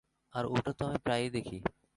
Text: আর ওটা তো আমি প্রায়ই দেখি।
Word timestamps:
আর 0.33 0.43
ওটা 0.47 0.71
তো 0.73 0.81
আমি 0.85 0.99
প্রায়ই 1.05 1.29
দেখি। 1.29 1.57